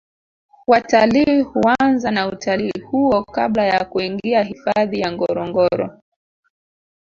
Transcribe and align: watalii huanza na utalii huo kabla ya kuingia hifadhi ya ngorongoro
watalii 0.67 1.41
huanza 1.41 2.11
na 2.11 2.27
utalii 2.27 2.79
huo 2.91 3.23
kabla 3.23 3.65
ya 3.65 3.85
kuingia 3.85 4.43
hifadhi 4.43 4.99
ya 4.99 5.11
ngorongoro 5.11 5.99